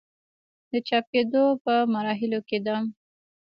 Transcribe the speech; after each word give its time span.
د 0.71 0.73
چاپ 0.87 1.05
کيدو 1.13 1.43
پۀ 1.63 1.75
مراحلو 1.93 2.39
کښې 2.47 2.59
ده 2.65 2.75